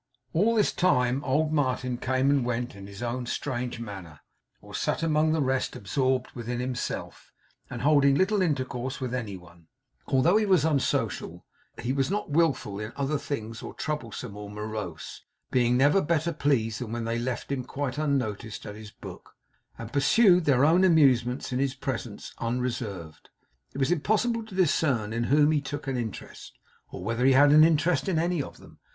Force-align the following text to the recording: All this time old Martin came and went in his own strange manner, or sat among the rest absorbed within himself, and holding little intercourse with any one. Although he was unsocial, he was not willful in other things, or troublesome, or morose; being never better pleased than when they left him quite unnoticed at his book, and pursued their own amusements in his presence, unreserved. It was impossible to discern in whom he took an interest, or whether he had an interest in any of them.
All 0.33 0.55
this 0.55 0.71
time 0.73 1.23
old 1.23 1.53
Martin 1.53 1.99
came 1.99 2.31
and 2.31 2.43
went 2.43 2.75
in 2.75 2.87
his 2.87 3.03
own 3.03 3.27
strange 3.27 3.79
manner, 3.79 4.21
or 4.59 4.73
sat 4.73 5.03
among 5.03 5.31
the 5.31 5.43
rest 5.43 5.75
absorbed 5.75 6.31
within 6.31 6.59
himself, 6.59 7.31
and 7.69 7.83
holding 7.83 8.15
little 8.15 8.41
intercourse 8.41 8.99
with 8.99 9.13
any 9.13 9.37
one. 9.37 9.67
Although 10.07 10.37
he 10.37 10.45
was 10.47 10.65
unsocial, 10.65 11.45
he 11.79 11.93
was 11.93 12.09
not 12.09 12.31
willful 12.31 12.79
in 12.79 12.91
other 12.95 13.19
things, 13.19 13.61
or 13.61 13.75
troublesome, 13.75 14.35
or 14.35 14.49
morose; 14.49 15.21
being 15.51 15.77
never 15.77 16.01
better 16.01 16.33
pleased 16.33 16.81
than 16.81 16.91
when 16.91 17.03
they 17.05 17.19
left 17.19 17.51
him 17.51 17.63
quite 17.63 17.99
unnoticed 17.99 18.65
at 18.65 18.73
his 18.73 18.89
book, 18.89 19.35
and 19.77 19.93
pursued 19.93 20.45
their 20.45 20.65
own 20.65 20.83
amusements 20.83 21.53
in 21.53 21.59
his 21.59 21.75
presence, 21.75 22.33
unreserved. 22.39 23.29
It 23.75 23.77
was 23.77 23.91
impossible 23.91 24.43
to 24.47 24.55
discern 24.55 25.13
in 25.13 25.25
whom 25.25 25.51
he 25.51 25.61
took 25.61 25.85
an 25.85 25.95
interest, 25.95 26.57
or 26.89 27.03
whether 27.03 27.23
he 27.23 27.33
had 27.33 27.51
an 27.51 27.63
interest 27.63 28.09
in 28.09 28.17
any 28.17 28.41
of 28.41 28.57
them. 28.57 28.79